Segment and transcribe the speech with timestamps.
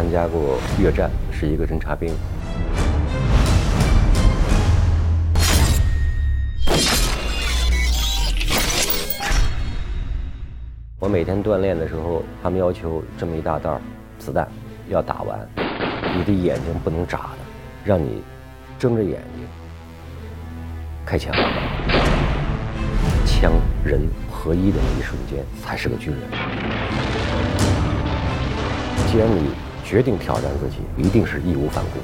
[0.00, 2.10] 参加过越战，是一个侦察兵。
[10.98, 13.78] 我每天锻炼的时候，他们要求这么一大袋
[14.18, 14.48] 子弹
[14.88, 15.38] 要打完，
[16.16, 17.44] 你的眼睛不能眨的，
[17.84, 18.22] 让你
[18.78, 19.46] 睁着眼睛
[21.04, 21.30] 开枪，
[23.26, 23.52] 枪
[23.84, 24.00] 人
[24.32, 26.20] 合一的那一瞬间才是个军人。
[29.06, 29.50] 既然你
[29.90, 31.98] 决定挑战自己，一定是义无反顾。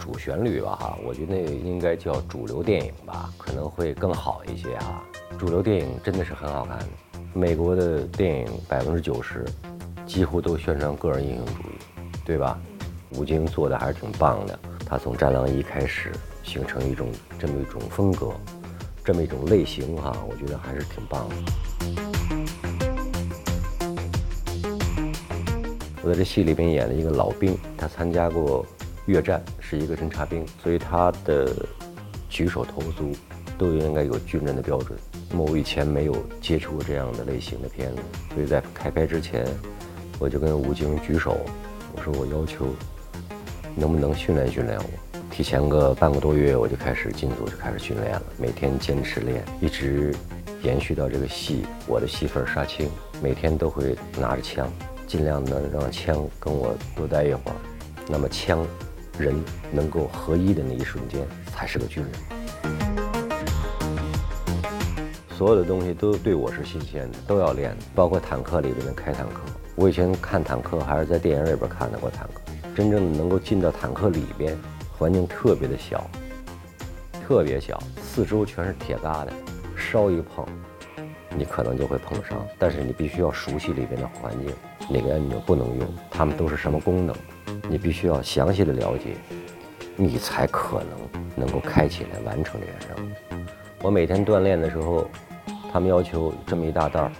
[0.00, 5.02] 主旋律吧，哈，我觉得那应该叫主流电影吧，可能会更好一些啊。
[5.38, 6.86] 主流电影真的是很好看的，
[7.38, 9.44] 美国的电影百分之九十
[10.04, 11.78] 几乎都宣传个人英雄主义，
[12.24, 12.58] 对吧？
[13.10, 16.10] 吴京做的还是挺棒的，他从《战狼一》开始
[16.42, 18.32] 形成一种这么一种风格，
[19.04, 21.36] 这么一种类型哈，我觉得还是挺棒的。
[26.02, 28.66] 我在这戏里边演了一个老兵，他参加过。
[29.06, 31.50] 越战是一个侦察兵，所以他的
[32.28, 33.10] 举手投足
[33.56, 34.98] 都应该有军人的标准。
[35.36, 38.02] 我以前没有接触过这样的类型的片子，
[38.34, 39.46] 所以在开拍之前，
[40.18, 41.38] 我就跟吴京举手，
[41.94, 42.66] 我说我要求
[43.76, 45.20] 能不能训练训练我。
[45.30, 50.14] 提前个半个多月我就开始进组，就开始训练了，每天坚持练，一直
[50.62, 51.64] 延续到这个戏。
[51.86, 52.90] 我的戏份杀青，
[53.22, 54.68] 每天都会拿着枪，
[55.06, 57.56] 尽量能让枪跟我多待一会儿。
[58.08, 58.66] 那么枪。
[59.18, 59.34] 人
[59.72, 62.37] 能够合一的那一瞬间，才是个军人。
[65.38, 69.34] 所有的东西都对我是新鲜的，都要练，包括坦克里边的开坦克。
[69.76, 72.40] 我以前看坦克还是在电影里边看到过坦克，
[72.74, 74.58] 真正的能够进到坦克里边，
[74.98, 76.10] 环境特别的小，
[77.24, 79.28] 特别小，四周全是铁疙瘩，
[79.76, 80.44] 稍一碰，
[81.36, 82.44] 你可能就会碰伤。
[82.58, 84.52] 但是你必须要熟悉里边的环境，
[84.90, 87.14] 哪个按钮不能用，它们都是什么功能。
[87.70, 89.14] 你必须要详细的了解，
[89.94, 93.44] 你才可能能够开起来完成这件任务。
[93.80, 95.08] 我每天锻炼的时候，
[95.70, 97.10] 他们要求这么一大袋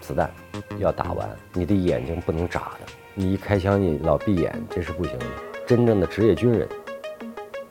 [0.00, 0.30] 子弹
[0.78, 2.92] 要打完，你的眼睛不能眨的。
[3.14, 5.26] 你一开枪，你老闭眼，这是不行的。
[5.66, 6.66] 真正的职业军人，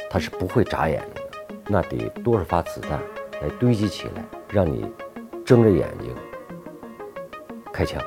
[0.10, 1.64] 他是不会眨眼睛的。
[1.68, 3.00] 那得多少发子弹
[3.42, 4.86] 来堆积起来，让你
[5.44, 6.14] 睁着眼睛
[7.74, 8.02] 开枪。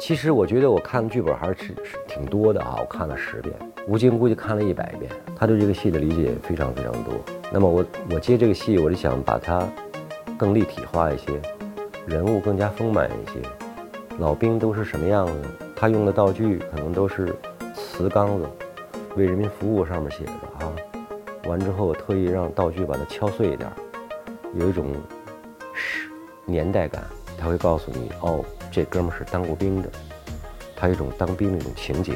[0.00, 1.54] 其实我觉得我看的剧本还是
[1.84, 3.54] 是挺多的啊，我看了十遍，
[3.86, 7.12] 吴京估计看了一百遍，他对这个戏的理解非常非常多。
[7.50, 9.66] 那么我我接这个戏，我就想把它
[10.36, 11.40] 更立体化一些，
[12.06, 13.40] 人物更加丰满一些。
[14.18, 15.32] 老兵都是什么样子？
[15.74, 17.34] 他用的道具可能都是
[17.74, 18.46] 瓷缸子，
[19.16, 20.72] 为人民服务上面写着啊。
[21.44, 23.70] 完之后我特意让道具把它敲碎一点，
[24.54, 24.92] 有一种
[25.72, 26.10] 是
[26.44, 27.02] 年代感，
[27.38, 28.44] 他会告诉你哦。
[28.70, 29.88] 这哥们是当过兵的，
[30.76, 32.14] 他有一种当兵的一种情节。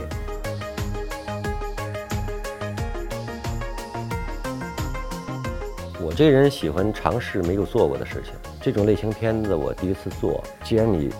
[6.13, 10.45] 我这人喜欢尝试没有做过的事情，这种类型片子我第一次做。
[10.63, 11.11] 既然你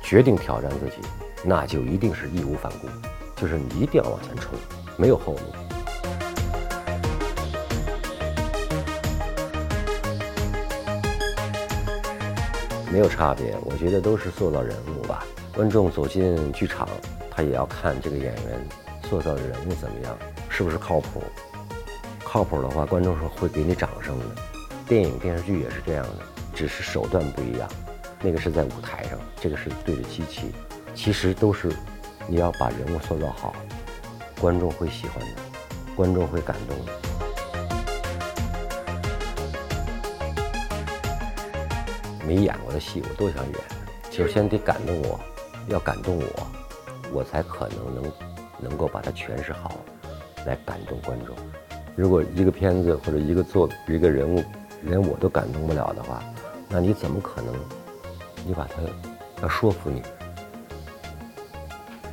[0.00, 0.98] 决定挑战自己，
[1.42, 2.86] 那就一定是义无反顾，
[3.34, 4.52] 就是你一定要往前冲，
[4.96, 5.40] 没有后路。
[12.92, 15.24] 没有差别，我觉得都是塑造人物吧。
[15.52, 16.88] 观众走进剧场，
[17.28, 18.60] 他也要看这个演员
[19.10, 20.16] 塑造的人物怎么样，
[20.48, 21.24] 是不是靠谱。
[22.38, 24.24] 靠谱的话，观众是会给你掌声的。
[24.86, 26.18] 电影电视剧也是这样的，
[26.54, 27.68] 只是手段不一样。
[28.20, 30.52] 那个是在舞台上，这个是对着机器。
[30.94, 31.74] 其实都是
[32.28, 33.56] 你要把人物塑造好，
[34.40, 35.34] 观众会喜欢的，
[35.96, 36.92] 观众会感动的。
[42.24, 43.54] 没演过的戏，我都想演。
[44.12, 45.18] 就是先得感动我，
[45.66, 46.46] 要感动我，
[47.12, 48.12] 我才可能能
[48.60, 49.80] 能够把它诠释好，
[50.46, 51.34] 来感动观众。
[51.98, 54.40] 如果一个片子或者一个作一个人物，
[54.82, 56.22] 连我都感动不了的话，
[56.68, 57.52] 那你怎么可能？
[58.46, 58.80] 你把它
[59.42, 60.00] 要说服你，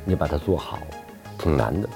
[0.04, 0.80] 你把它做好，
[1.38, 1.88] 挺难的。